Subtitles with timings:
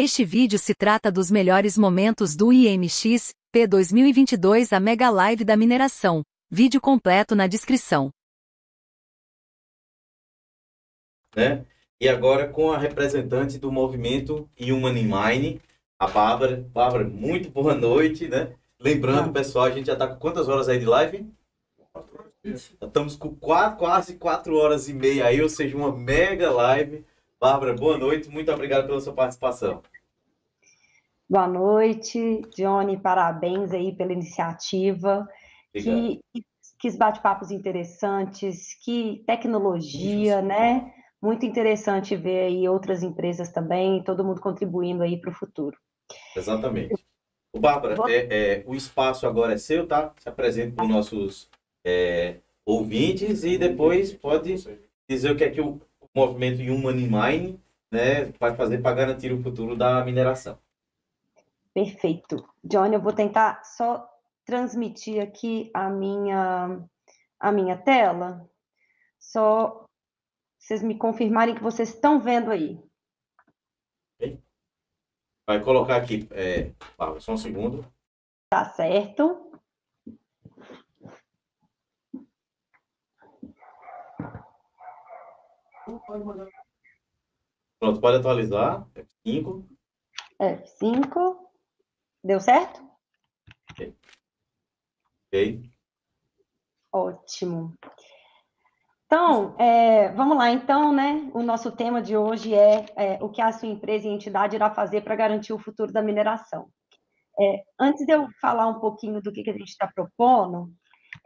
[0.00, 5.56] Este vídeo se trata dos melhores momentos do IMX P 2022 a Mega Live da
[5.56, 6.22] mineração.
[6.48, 8.08] Vídeo completo na descrição.
[11.34, 11.66] Né?
[12.00, 15.60] E agora com a representante do movimento Human in Mine,
[15.98, 16.58] a Bárbara.
[16.72, 18.54] Bárbara, muito boa noite, né?
[18.78, 21.28] Lembrando, pessoal, a gente já está com quantas horas aí de live?
[22.44, 27.04] Estamos com quatro, quase quatro horas e meia aí, ou seja, uma mega live.
[27.40, 29.80] Bárbara, boa noite, muito obrigado pela sua participação.
[31.30, 35.28] Boa noite, Johnny, parabéns aí pela iniciativa.
[35.72, 36.20] Que,
[36.80, 40.46] que bate-papos interessantes, que tecnologia, Isso.
[40.46, 40.92] né?
[41.22, 45.76] Muito interessante ver aí outras empresas também, todo mundo contribuindo aí para o futuro.
[46.34, 46.94] Exatamente.
[47.52, 48.08] O Bárbara, Vou...
[48.08, 50.12] é, é, o espaço agora é seu, tá?
[50.18, 51.48] Se apresente para os nossos
[51.84, 54.56] é, ouvintes e depois pode
[55.08, 55.80] dizer o que é que o
[56.18, 60.58] movimento Human Mine né, vai fazer para garantir o futuro da mineração.
[61.72, 62.44] Perfeito.
[62.62, 64.08] Johnny, eu vou tentar só
[64.44, 66.80] transmitir aqui a minha,
[67.38, 68.48] a minha tela.
[69.18, 69.84] Só
[70.58, 72.78] vocês me confirmarem que vocês estão vendo aí.
[75.46, 76.72] Vai colocar aqui, é,
[77.20, 77.86] só um segundo.
[78.50, 79.47] Tá certo.
[87.78, 88.86] Pronto, pode atualizar.
[88.94, 89.66] F5.
[90.40, 91.36] F5.
[92.22, 92.82] Deu certo?
[93.70, 93.96] Ok.
[95.28, 95.62] okay.
[96.92, 97.74] Ótimo.
[99.06, 101.30] Então, é, vamos lá, então, né?
[101.32, 104.70] O nosso tema de hoje é, é, o que a sua empresa e entidade irá
[104.70, 106.68] fazer para garantir o futuro da mineração.
[107.40, 110.70] É, antes de eu falar um pouquinho do que, que a gente está propondo,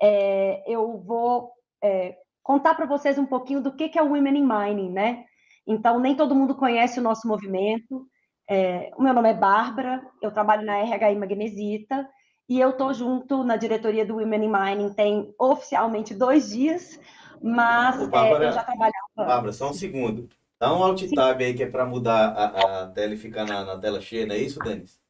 [0.00, 1.50] é, eu vou
[1.82, 5.24] é, contar para vocês um pouquinho do que, que é o Women in Mining, né?
[5.66, 8.06] Então, nem todo mundo conhece o nosso movimento.
[8.48, 12.08] É, o meu nome é Bárbara, eu trabalho na RHI Magnesita
[12.48, 17.00] e eu estou junto na diretoria do Women in Mining tem oficialmente dois dias,
[17.40, 18.92] mas Ô, Bárbara, é, eu já trabalhava.
[19.16, 20.28] Bárbara, só um segundo.
[20.58, 23.64] Dá um alt tab aí que é para mudar a, a, tela e ficar na,
[23.64, 25.00] na, tela cheia, não é isso, Denis?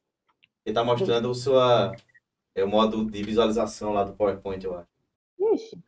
[0.64, 1.92] Ele está mostrando o, sua,
[2.54, 4.88] é o modo de visualização lá do PowerPoint, eu acho.
[5.54, 5.78] Ixi.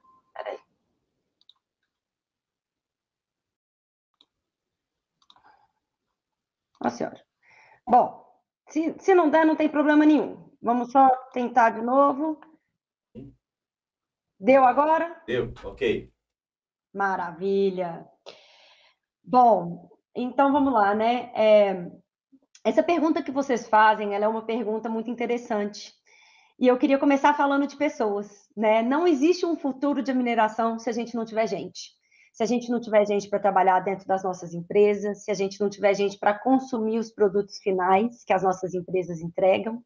[6.89, 7.21] A senhora.
[7.87, 8.25] Bom,
[8.69, 10.51] se, se não der, não tem problema nenhum.
[10.63, 12.41] Vamos só tentar de novo.
[14.39, 15.23] Deu agora?
[15.27, 16.11] Deu, ok.
[16.93, 18.07] Maravilha.
[19.23, 21.33] Bom, então vamos lá, né?
[21.35, 21.91] É,
[22.65, 25.93] essa pergunta que vocês fazem, ela é uma pergunta muito interessante.
[26.59, 28.83] E eu queria começar falando de pessoas, né?
[28.83, 31.93] Não existe um futuro de mineração se a gente não tiver gente
[32.35, 35.61] se a gente não tiver gente para trabalhar dentro das nossas empresas, se a gente
[35.61, 39.81] não tiver gente para consumir os produtos finais que as nossas empresas entregam,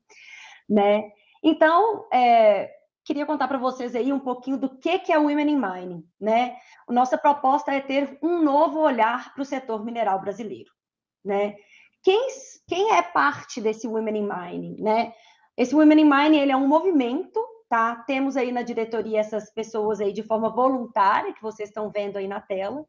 [0.67, 1.11] né?
[1.45, 2.71] Então, é,
[3.05, 6.09] queria contar para vocês aí um pouquinho do que, que é o Women in Mining,
[6.19, 6.57] né?
[6.89, 10.73] Nossa proposta é ter um novo olhar para o setor mineral brasileiro,
[11.23, 11.55] né?
[12.03, 12.29] Quem,
[12.67, 15.13] quem é parte desse Women in Mining, né?
[15.55, 17.97] Esse Women in Mining, ele é um movimento tá?
[18.07, 22.27] Temos aí na diretoria essas pessoas aí de forma voluntária, que vocês estão vendo aí
[22.27, 22.85] na tela.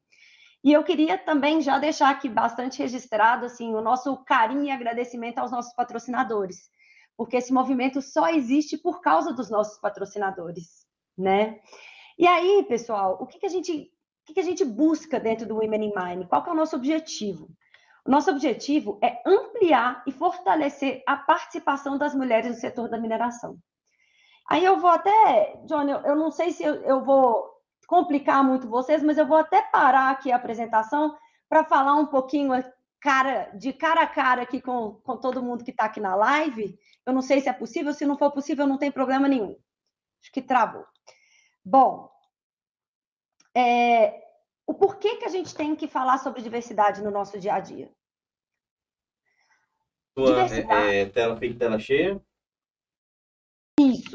[0.63, 5.39] E eu queria também já deixar aqui bastante registrado assim o nosso carinho e agradecimento
[5.39, 6.69] aos nossos patrocinadores,
[7.15, 10.85] porque esse movimento só existe por causa dos nossos patrocinadores,
[11.17, 11.59] né?
[12.17, 13.91] E aí, pessoal, o que, que a gente
[14.23, 16.27] o que, que a gente busca dentro do Women in Mind?
[16.27, 17.49] Qual é o nosso objetivo?
[18.05, 23.57] O nosso objetivo é ampliar e fortalecer a participação das mulheres no setor da mineração.
[24.49, 27.47] Aí eu vou até, Johnny, eu, eu não sei se eu, eu, vou
[27.85, 31.15] complicar muito vocês, mas eu vou até parar aqui a apresentação
[31.47, 32.51] para falar um pouquinho
[32.99, 36.75] cara, de cara a cara aqui com, com todo mundo que está aqui na live.
[37.05, 39.55] Eu não sei se é possível, se não for possível, não tem problema nenhum.
[40.19, 40.83] Acho que travou.
[41.63, 42.09] Bom,
[43.55, 44.19] é,
[44.65, 47.91] o porquê que a gente tem que falar sobre diversidade no nosso dia a dia?
[50.17, 52.19] Sua é, é, tela fica tela cheia?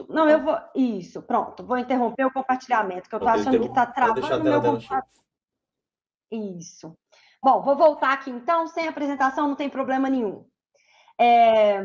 [0.04, 0.58] Isso, não, eu vou.
[0.74, 4.62] Isso, pronto, vou interromper o compartilhamento, que eu estou achando que está travando o meu
[4.62, 5.08] compartilhamento.
[6.30, 6.96] Isso.
[7.42, 10.46] Bom, vou voltar aqui então, sem apresentação, não tem problema nenhum.
[11.20, 11.82] É...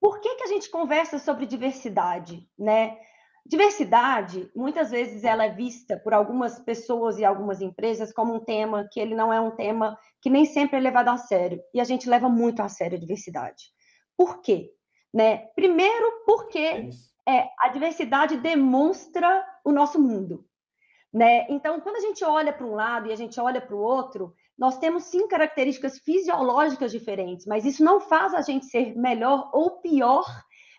[0.00, 2.98] Por que, que a gente conversa sobre diversidade, né?
[3.44, 8.88] Diversidade, muitas vezes, ela é vista por algumas pessoas e algumas empresas como um tema
[8.90, 11.60] que ele não é um tema que nem sempre é levado a sério.
[11.74, 13.64] E a gente leva muito a sério a diversidade.
[14.16, 14.70] Por quê?
[15.12, 15.48] Né?
[15.54, 16.88] Primeiro, porque
[17.28, 20.46] é, a diversidade demonstra o nosso mundo.
[21.12, 21.46] Né?
[21.50, 24.34] Então, quando a gente olha para um lado e a gente olha para o outro,
[24.56, 29.82] nós temos sim características fisiológicas diferentes, mas isso não faz a gente ser melhor ou
[29.82, 30.24] pior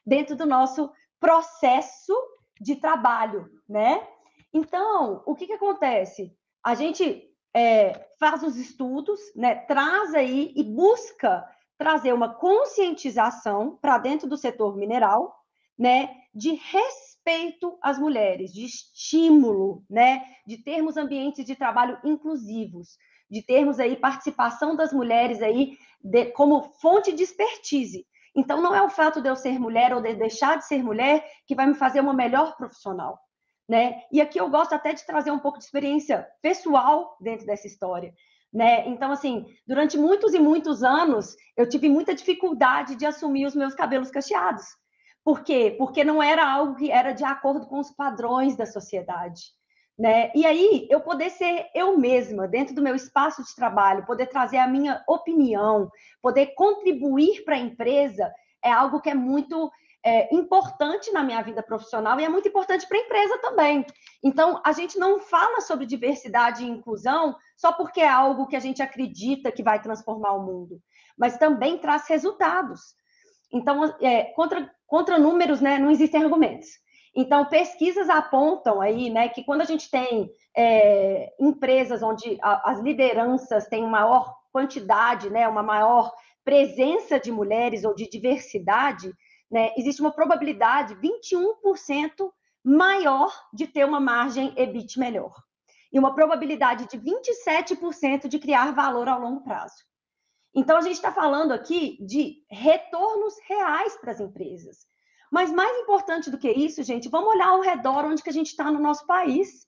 [0.05, 2.13] dentro do nosso processo
[2.59, 4.05] de trabalho, né?
[4.53, 6.35] Então, o que, que acontece?
[6.63, 11.45] A gente é, faz os estudos, né, traz aí e busca
[11.77, 15.35] trazer uma conscientização para dentro do setor mineral,
[15.77, 22.97] né, de respeito às mulheres, de estímulo, né, de termos ambientes de trabalho inclusivos,
[23.29, 28.05] de termos aí participação das mulheres aí de, como fonte de expertise.
[28.35, 31.25] Então, não é o fato de eu ser mulher ou de deixar de ser mulher
[31.45, 33.19] que vai me fazer uma melhor profissional.
[33.67, 34.01] Né?
[34.11, 38.13] E aqui eu gosto até de trazer um pouco de experiência pessoal dentro dessa história.
[38.53, 38.87] Né?
[38.87, 43.73] Então, assim, durante muitos e muitos anos, eu tive muita dificuldade de assumir os meus
[43.73, 44.63] cabelos cacheados.
[45.23, 45.73] Por quê?
[45.77, 49.41] Porque não era algo que era de acordo com os padrões da sociedade.
[49.97, 50.31] Né?
[50.35, 54.57] E aí, eu poder ser eu mesma, dentro do meu espaço de trabalho, poder trazer
[54.57, 55.89] a minha opinião,
[56.21, 58.31] poder contribuir para a empresa,
[58.63, 59.71] é algo que é muito
[60.03, 63.85] é, importante na minha vida profissional e é muito importante para a empresa também.
[64.23, 68.59] Então, a gente não fala sobre diversidade e inclusão só porque é algo que a
[68.59, 70.81] gente acredita que vai transformar o mundo,
[71.17, 72.95] mas também traz resultados.
[73.51, 76.67] Então, é, contra, contra números, né, não existem argumentos.
[77.15, 82.79] Então, pesquisas apontam aí, né, que quando a gente tem é, empresas onde a, as
[82.79, 86.11] lideranças têm maior quantidade, né, uma maior
[86.43, 89.13] presença de mulheres ou de diversidade,
[89.53, 92.31] né, existe uma probabilidade 21%
[92.63, 95.31] maior de ter uma margem EBIT melhor.
[95.91, 99.75] E uma probabilidade de 27% de criar valor ao longo prazo.
[100.55, 104.87] Então, a gente está falando aqui de retornos reais para as empresas.
[105.31, 108.47] Mas mais importante do que isso, gente, vamos olhar ao redor onde que a gente
[108.47, 109.67] está no nosso país.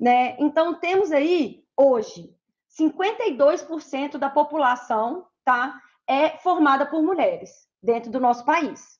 [0.00, 0.34] Né?
[0.38, 2.34] Então, temos aí, hoje,
[2.78, 5.78] 52% da população tá,
[6.08, 7.50] é formada por mulheres
[7.82, 8.96] dentro do nosso país.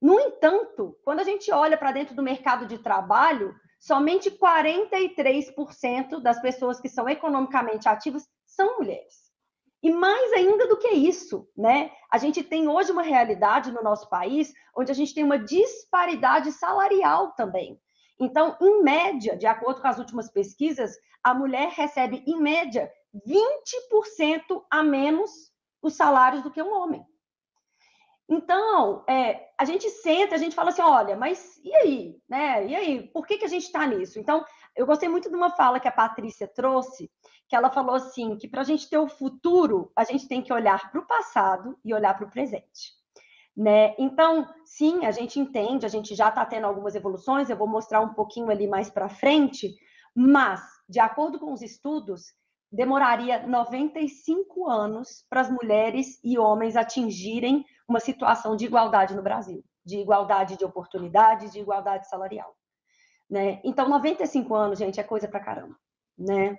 [0.00, 6.40] No entanto, quando a gente olha para dentro do mercado de trabalho, somente 43% das
[6.40, 9.26] pessoas que são economicamente ativas são mulheres.
[9.82, 11.90] E mais ainda do que isso, né?
[12.10, 16.50] A gente tem hoje uma realidade no nosso país onde a gente tem uma disparidade
[16.52, 17.80] salarial também.
[18.18, 24.64] Então, em média, de acordo com as últimas pesquisas, a mulher recebe, em média, 20%
[24.70, 25.30] a menos
[25.82, 27.04] os salários do que um homem.
[28.28, 32.20] Então, é, a gente senta, a gente fala assim, olha, mas e aí?
[32.28, 32.66] Né?
[32.66, 34.18] E aí, por que, que a gente está nisso?
[34.18, 34.44] Então,
[34.74, 37.10] eu gostei muito de uma fala que a Patrícia trouxe,
[37.48, 40.52] que ela falou assim, que para a gente ter o futuro, a gente tem que
[40.52, 42.96] olhar para o passado e olhar para o presente.
[43.56, 43.94] Né?
[43.96, 48.00] Então, sim, a gente entende, a gente já está tendo algumas evoluções, eu vou mostrar
[48.00, 49.72] um pouquinho ali mais para frente,
[50.14, 52.34] mas, de acordo com os estudos,
[52.70, 59.64] demoraria 95 anos para as mulheres e homens atingirem uma situação de igualdade no Brasil,
[59.84, 62.54] de igualdade de oportunidades, de igualdade salarial.
[63.28, 63.60] Né?
[63.64, 65.76] Então, 95 anos, gente, é coisa para caramba.
[66.18, 66.56] Né?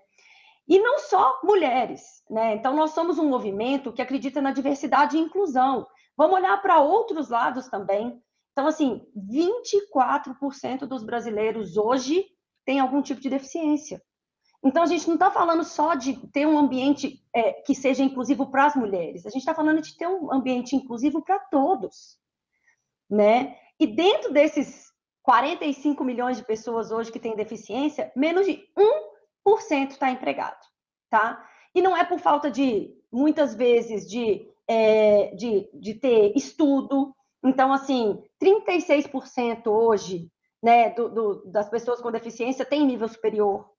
[0.67, 2.55] E não só mulheres, né?
[2.55, 5.87] Então, nós somos um movimento que acredita na diversidade e inclusão.
[6.15, 8.21] Vamos olhar para outros lados também.
[8.51, 12.25] Então, assim, 24% dos brasileiros hoje
[12.65, 14.01] têm algum tipo de deficiência.
[14.67, 18.51] Então, a gente não está falando só de ter um ambiente é, que seja inclusivo
[18.51, 22.17] para as mulheres, a gente está falando de ter um ambiente inclusivo para todos.
[23.09, 23.57] Né?
[23.79, 24.91] E dentro desses
[25.23, 30.59] 45 milhões de pessoas hoje que têm deficiência, menos de 1 1% está empregado,
[31.09, 31.47] tá?
[31.73, 37.15] E não é por falta de, muitas vezes, de, é, de, de ter estudo.
[37.43, 40.29] Então, assim, 36% hoje
[40.61, 43.69] né, do, do, das pessoas com deficiência tem nível superior,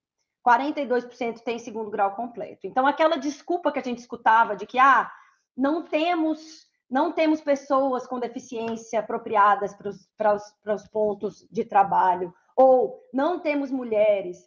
[0.48, 2.66] 42% tem segundo grau completo.
[2.66, 5.10] Então, aquela desculpa que a gente escutava de que, ah,
[5.54, 11.46] não temos não temos pessoas com deficiência apropriadas para os, para os, para os pontos
[11.50, 14.38] de trabalho, ou não temos mulheres.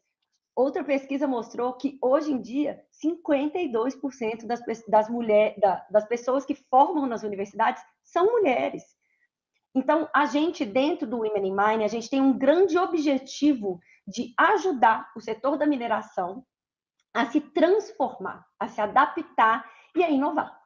[0.55, 6.55] Outra pesquisa mostrou que hoje em dia 52% das, das, mulher, da, das pessoas que
[6.55, 8.84] formam nas universidades são mulheres.
[9.74, 13.79] Então, a gente, dentro do Women in Mine, a gente tem um grande objetivo
[14.12, 16.46] de ajudar o setor da mineração
[17.13, 20.60] a se transformar, a se adaptar e a inovar.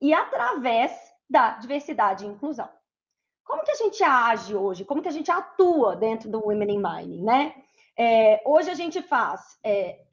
[0.00, 0.92] E através
[1.28, 2.68] da diversidade e inclusão.
[3.44, 4.84] Como que a gente age hoje?
[4.84, 7.54] Como que a gente atua dentro do Women in Mining, né?
[7.98, 10.04] É, hoje a gente faz é,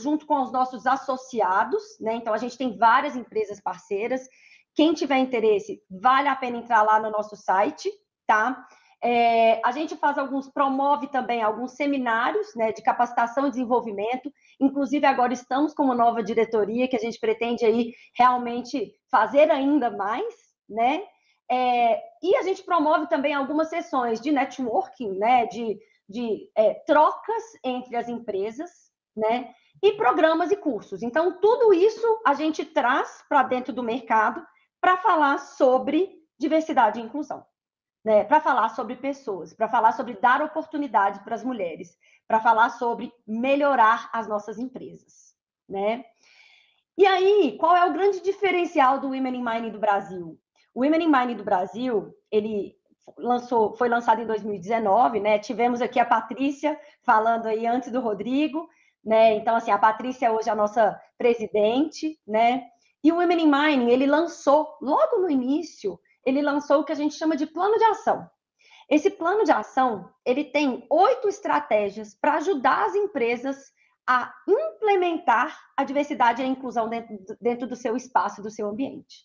[0.00, 2.14] junto com os nossos associados, né?
[2.14, 4.26] Então a gente tem várias empresas parceiras.
[4.74, 7.90] Quem tiver interesse, vale a pena entrar lá no nosso site,
[8.26, 8.66] tá?
[9.02, 14.30] É, a gente faz alguns, promove também alguns seminários né, de capacitação e desenvolvimento.
[14.60, 19.90] Inclusive, agora estamos com uma nova diretoria que a gente pretende aí realmente fazer ainda
[19.90, 20.34] mais,
[20.68, 21.02] né?
[21.50, 25.46] É, e a gente promove também algumas sessões de networking, né?
[25.46, 28.70] De, de é, trocas entre as empresas,
[29.16, 29.54] né?
[29.82, 31.02] E programas e cursos.
[31.02, 34.44] Então, tudo isso a gente traz para dentro do mercado
[34.78, 37.42] para falar sobre diversidade e inclusão
[38.04, 42.70] né, para falar sobre pessoas, para falar sobre dar oportunidades para as mulheres, para falar
[42.70, 45.34] sobre melhorar as nossas empresas,
[45.68, 46.04] né?
[46.96, 50.38] E aí, qual é o grande diferencial do Women in Mining do Brasil?
[50.74, 52.76] O Women in Mining do Brasil, ele
[53.16, 55.38] lançou, foi lançado em 2019, né?
[55.38, 58.68] Tivemos aqui a Patrícia falando aí antes do Rodrigo,
[59.04, 59.34] né?
[59.34, 62.66] Então, assim, a Patrícia hoje é a nossa presidente, né?
[63.02, 66.96] E o Women in Mining, ele lançou logo no início ele lançou o que a
[66.96, 68.28] gente chama de plano de ação.
[68.88, 73.72] Esse plano de ação, ele tem oito estratégias para ajudar as empresas
[74.06, 79.24] a implementar a diversidade e a inclusão dentro, dentro do seu espaço, do seu ambiente.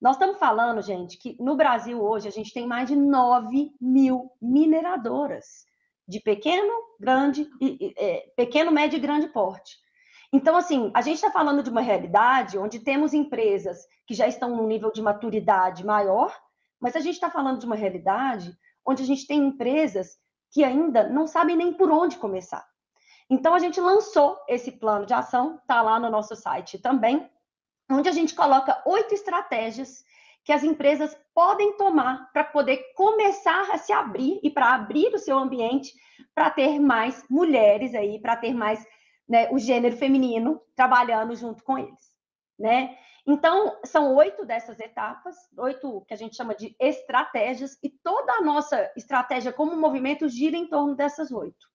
[0.00, 4.30] Nós estamos falando, gente, que no Brasil hoje a gente tem mais de 9 mil
[4.40, 5.66] mineradoras
[6.06, 7.48] de pequeno, grande,
[7.96, 9.76] é, pequeno, médio e grande porte.
[10.32, 14.54] Então, assim, a gente está falando de uma realidade onde temos empresas que já estão
[14.54, 16.36] num nível de maturidade maior,
[16.80, 20.16] mas a gente está falando de uma realidade onde a gente tem empresas
[20.50, 22.66] que ainda não sabem nem por onde começar.
[23.30, 27.30] Então, a gente lançou esse plano de ação, está lá no nosso site também,
[27.90, 30.04] onde a gente coloca oito estratégias
[30.44, 35.18] que as empresas podem tomar para poder começar a se abrir e para abrir o
[35.18, 35.92] seu ambiente
[36.34, 38.86] para ter mais mulheres aí, para ter mais
[39.28, 42.16] né, o gênero feminino trabalhando junto com eles,
[42.58, 42.96] né?
[43.26, 48.40] Então, são oito dessas etapas, oito que a gente chama de estratégias, e toda a
[48.40, 51.68] nossa estratégia como movimento gira em torno dessas oito.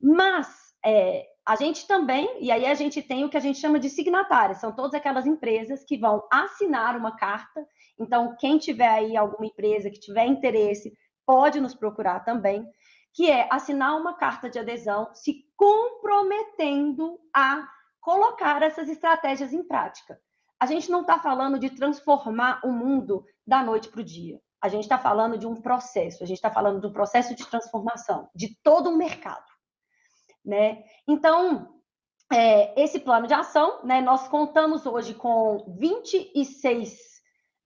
[0.00, 0.46] Mas
[0.84, 3.90] é, a gente também, e aí a gente tem o que a gente chama de
[3.90, 7.66] signatárias, são todas aquelas empresas que vão assinar uma carta.
[7.98, 10.96] Então, quem tiver aí alguma empresa que tiver interesse,
[11.26, 12.64] pode nos procurar também
[13.14, 17.66] que é assinar uma carta de adesão se comprometendo a
[18.00, 20.20] colocar essas estratégias em prática.
[20.60, 24.40] A gente não está falando de transformar o mundo da noite para o dia.
[24.60, 27.46] A gente está falando de um processo, a gente está falando de um processo de
[27.46, 29.44] transformação de todo o mercado.
[30.44, 30.82] Né?
[31.06, 31.80] Então,
[32.32, 36.98] é, esse plano de ação, né, nós contamos hoje com 26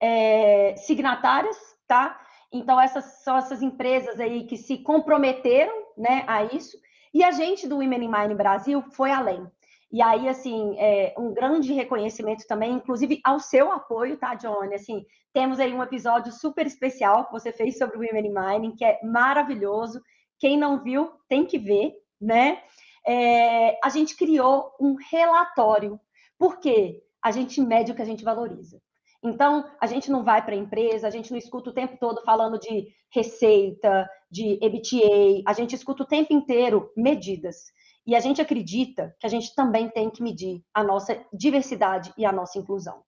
[0.00, 2.21] é, signatárias, tá?
[2.52, 6.76] Então, essas são essas empresas aí que se comprometeram né, a isso.
[7.12, 9.47] E a gente do Women in Mind Brasil foi além.
[9.90, 14.75] E aí, assim, é, um grande reconhecimento também, inclusive ao seu apoio, tá, Johnny?
[14.75, 18.76] Assim, temos aí um episódio super especial que você fez sobre o Women in Mining,
[18.76, 20.00] que é maravilhoso.
[20.38, 22.62] Quem não viu, tem que ver, né?
[23.07, 25.99] É, a gente criou um relatório.
[26.38, 27.02] Por quê?
[27.23, 28.78] A gente mede o que a gente valoriza.
[29.22, 32.22] Então, a gente não vai para a empresa, a gente não escuta o tempo todo
[32.22, 37.72] falando de receita, de EBTA, a gente escuta o tempo inteiro medidas.
[38.06, 42.25] E a gente acredita que a gente também tem que medir a nossa diversidade e
[42.25, 43.02] a nossa inclusão.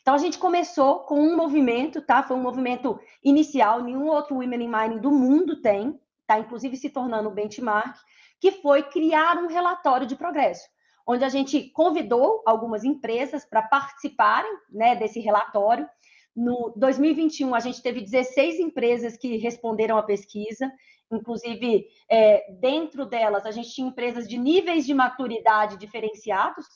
[0.00, 2.22] Então, a gente começou com um movimento, tá?
[2.22, 6.38] Foi um movimento inicial, nenhum outro Women in Mining do mundo tem, tá?
[6.38, 7.96] Inclusive se tornando um benchmark,
[8.40, 10.64] que foi criar um relatório de progresso
[11.06, 15.88] onde a gente convidou algumas empresas para participarem né, desse relatório.
[16.34, 20.70] No 2021, a gente teve 16 empresas que responderam à pesquisa,
[21.10, 26.66] inclusive, é, dentro delas, a gente tinha empresas de níveis de maturidade diferenciados,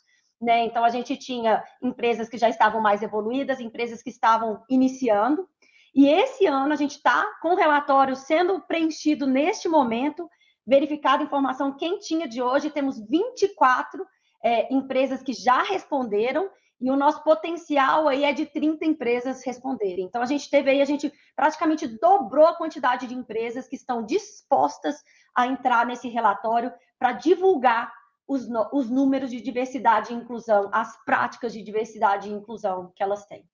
[0.40, 0.64] né?
[0.64, 5.46] Então, a gente tinha empresas que já estavam mais evoluídas, empresas que estavam iniciando.
[5.94, 10.30] E esse ano, a gente está com o relatório sendo preenchido neste momento,
[10.66, 14.06] verificada a informação quentinha de hoje, temos 24
[14.42, 20.06] é, empresas que já responderam e o nosso potencial aí é de 30 empresas responderem.
[20.06, 24.04] Então, a gente teve aí, a gente praticamente dobrou a quantidade de empresas que estão
[24.04, 24.96] dispostas
[25.34, 27.92] a entrar nesse relatório para divulgar
[28.26, 33.26] os, os números de diversidade e inclusão, as práticas de diversidade e inclusão que elas
[33.26, 33.44] têm,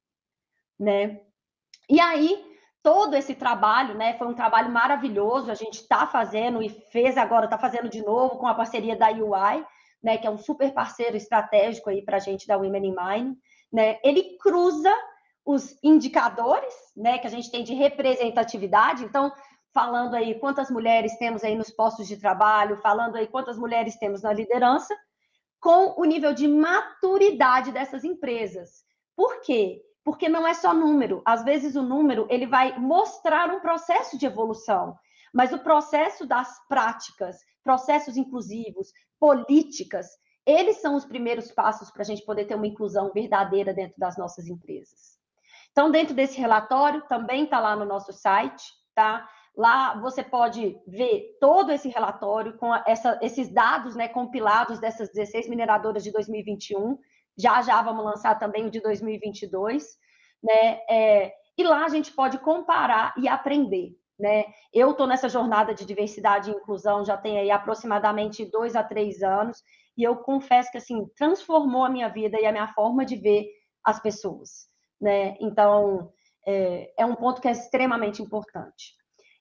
[0.78, 1.20] né?
[1.88, 2.44] E aí,
[2.82, 7.46] todo esse trabalho, né, foi um trabalho maravilhoso, a gente está fazendo e fez agora,
[7.46, 9.64] está fazendo de novo com a parceria da UI,
[10.02, 13.36] né, que é um super parceiro estratégico aí para a gente da Women in Mining,
[13.72, 14.92] né, ele cruza
[15.44, 19.32] os indicadores, né, que a gente tem de representatividade, então,
[19.72, 24.22] falando aí quantas mulheres temos aí nos postos de trabalho, falando aí quantas mulheres temos
[24.22, 24.96] na liderança,
[25.60, 28.84] com o nível de maturidade dessas empresas.
[29.14, 29.82] Por quê?
[30.06, 31.20] porque não é só número.
[31.24, 34.96] Às vezes o número ele vai mostrar um processo de evolução,
[35.34, 40.06] mas o processo das práticas, processos inclusivos, políticas,
[40.46, 44.16] eles são os primeiros passos para a gente poder ter uma inclusão verdadeira dentro das
[44.16, 45.18] nossas empresas.
[45.72, 48.62] Então, dentro desse relatório, também está lá no nosso site,
[48.94, 49.28] tá?
[49.56, 55.48] Lá você pode ver todo esse relatório com essa, esses dados né, compilados dessas 16
[55.48, 56.96] mineradoras de 2021
[57.36, 59.84] já já vamos lançar também o de 2022,
[60.42, 60.80] né?
[60.88, 64.44] É, e lá a gente pode comparar e aprender, né?
[64.72, 69.22] Eu estou nessa jornada de diversidade e inclusão já tem aí aproximadamente dois a três
[69.22, 69.62] anos
[69.96, 73.46] e eu confesso que assim transformou a minha vida e a minha forma de ver
[73.84, 74.68] as pessoas,
[75.00, 75.36] né?
[75.40, 76.12] Então
[76.46, 78.94] é, é um ponto que é extremamente importante.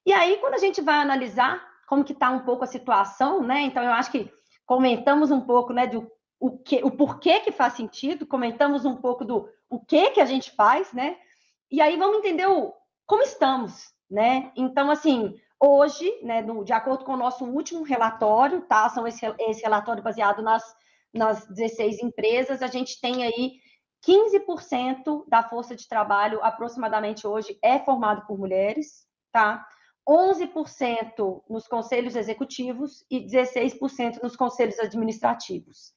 [0.04, 3.62] E aí quando a gente vai analisar como que está um pouco a situação, né?
[3.62, 4.30] Então eu acho que
[4.66, 9.24] comentamos um pouco, né, do o, que, o porquê que faz sentido, comentamos um pouco
[9.24, 11.16] do o que que a gente faz, né?
[11.70, 12.74] E aí vamos entender o,
[13.06, 14.52] como estamos, né?
[14.56, 18.88] Então, assim, hoje, né, no, de acordo com o nosso último relatório, tá?
[18.88, 20.64] São esse, esse relatório baseado nas,
[21.12, 23.54] nas 16 empresas, a gente tem aí
[24.06, 29.66] 15% da força de trabalho, aproximadamente hoje, é formado por mulheres, tá?
[30.08, 35.92] 11% nos conselhos executivos e 16% nos conselhos administrativos.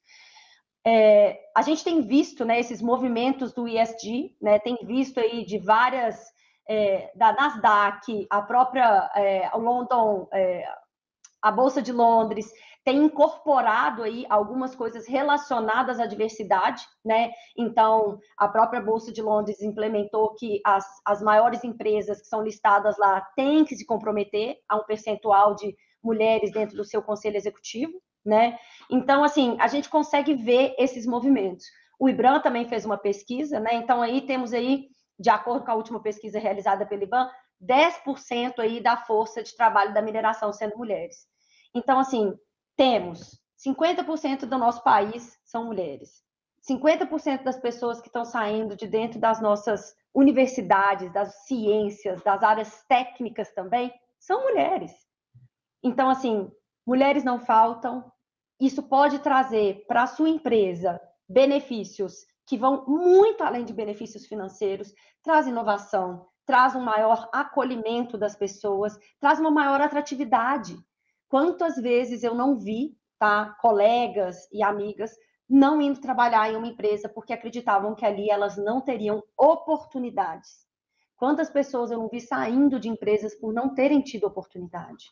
[0.86, 5.60] É, a gente tem visto né, esses movimentos do ISD, né, tem visto aí de
[5.60, 6.20] várias,
[6.70, 10.64] é, da Nasdaq, a própria é, London, é,
[11.42, 12.52] a Bolsa de Londres,
[12.86, 17.32] tem incorporado aí algumas coisas relacionadas à diversidade, né?
[17.58, 22.98] Então, a própria Bolsa de Londres implementou que as, as maiores empresas que são listadas
[22.98, 27.94] lá têm que se comprometer a um percentual de mulheres dentro do seu conselho executivo,
[28.26, 28.58] né?
[28.90, 31.66] Então, assim, a gente consegue ver esses movimentos.
[32.00, 33.74] O IBRAM também fez uma pesquisa, né?
[33.74, 34.88] Então, aí temos aí,
[35.20, 37.30] de acordo com a última pesquisa realizada pelo IBAN,
[37.62, 41.28] 10% aí da força de trabalho da mineração sendo mulheres.
[41.76, 42.34] Então, assim,
[42.78, 46.24] temos 50% do nosso país são mulheres.
[46.68, 52.84] 50% das pessoas que estão saindo de dentro das nossas universidades, das ciências, das áreas
[52.88, 54.94] técnicas também, são mulheres.
[55.84, 56.50] Então, assim,
[56.86, 58.10] mulheres não faltam.
[58.60, 64.92] Isso pode trazer para a sua empresa benefícios que vão muito além de benefícios financeiros,
[65.22, 70.76] traz inovação, traz um maior acolhimento das pessoas, traz uma maior atratividade.
[71.28, 75.16] Quantas vezes eu não vi, tá, colegas e amigas
[75.48, 80.66] não indo trabalhar em uma empresa porque acreditavam que ali elas não teriam oportunidades.
[81.18, 85.06] Quantas pessoas eu não vi saindo de empresas por não terem tido oportunidade?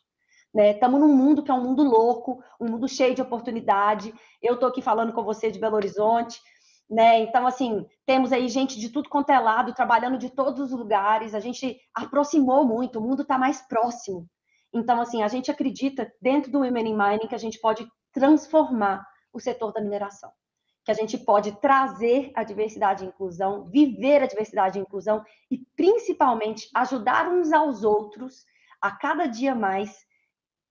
[0.56, 1.06] Estamos né?
[1.06, 4.12] num mundo que é um mundo louco, um mundo cheio de oportunidade.
[4.42, 6.42] Eu estou aqui falando com você de Belo Horizonte,
[6.90, 7.20] né?
[7.20, 11.36] Então, assim, temos aí gente de tudo quanto é lado, trabalhando de todos os lugares.
[11.36, 14.28] A gente aproximou muito, o mundo está mais próximo.
[14.74, 19.06] Então, assim, a gente acredita dentro do Women in Mining que a gente pode transformar
[19.34, 20.32] o setor da mineração,
[20.84, 25.60] que a gente pode trazer a diversidade e inclusão, viver a diversidade e inclusão e,
[25.76, 28.46] principalmente, ajudar uns aos outros
[28.82, 30.06] a cada dia mais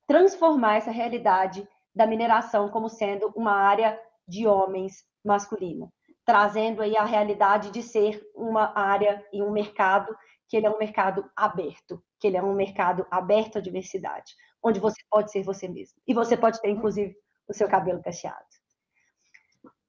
[0.07, 3.98] transformar essa realidade da mineração como sendo uma área
[4.29, 5.90] de homens masculina,
[6.27, 10.15] trazendo aí a realidade de ser uma área e um mercado
[10.49, 14.81] que ele é um mercado aberto, que ele é um mercado aberto à diversidade, onde
[14.81, 15.99] você pode ser você mesmo.
[16.07, 17.17] E você pode ter, inclusive,
[17.49, 18.45] o seu cabelo cacheado.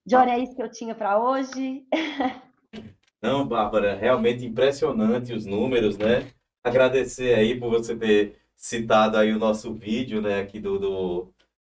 [0.06, 1.86] Johnny, é isso que eu tinha para hoje.
[3.22, 6.32] Não, Bárbara, realmente impressionante os números, né?
[6.64, 11.34] Agradecer aí por você ter citado aí o nosso vídeo, né, aqui do, do,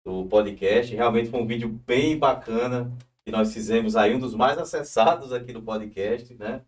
[0.04, 0.94] do podcast.
[0.94, 2.92] Realmente foi um vídeo bem bacana
[3.28, 6.62] que nós fizemos aí, um dos mais acessados aqui do podcast, né?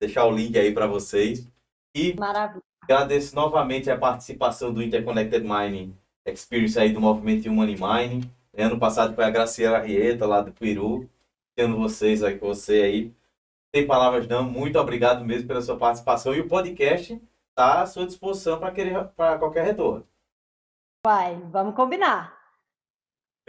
[0.00, 1.46] Deixar o link aí para vocês.
[1.94, 2.62] E Maravilha.
[2.80, 8.30] agradeço novamente a participação do Interconnected Mining Experience aí do movimento Human Mining.
[8.56, 11.06] Ano passado foi a Graciela Rieta, lá do Peru,
[11.54, 13.14] tendo vocês aí com você aí.
[13.76, 16.34] Sem palavras não, muito obrigado mesmo pela sua participação.
[16.34, 20.06] E o podcast está à sua disposição para qualquer retorno.
[21.04, 22.39] Vai, vamos combinar.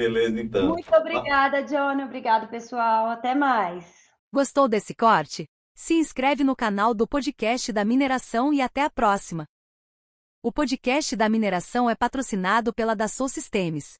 [0.01, 0.69] Beleza, então.
[0.69, 2.03] Muito obrigada, Johnny.
[2.03, 3.07] Obrigado, pessoal.
[3.09, 3.85] Até mais.
[4.33, 5.45] Gostou desse corte?
[5.75, 9.45] Se inscreve no canal do podcast da mineração e até a próxima.
[10.43, 13.93] O podcast da mineração é patrocinado pela Dassault Systems.